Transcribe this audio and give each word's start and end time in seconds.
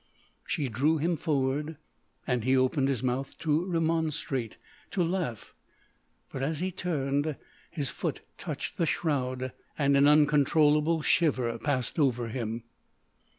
She 0.47 0.67
drew 0.67 0.97
him 0.97 1.15
forward, 1.15 1.77
and 2.25 2.43
he 2.43 2.57
opened 2.57 2.87
his 2.87 3.03
mouth 3.03 3.37
to 3.37 3.65
remonstrate, 3.65 4.57
to 4.89 5.03
laugh; 5.03 5.53
but 6.33 6.41
as 6.41 6.59
he 6.59 6.71
turned, 6.71 7.35
his 7.69 7.91
foot 7.91 8.21
touched 8.35 8.77
the 8.77 8.87
shroud, 8.87 9.51
and 9.77 9.95
an 9.95 10.07
uncontrollable 10.07 11.03
shiver 11.03 11.55
passed 11.59 11.99
over 11.99 12.29
him. 12.29 12.63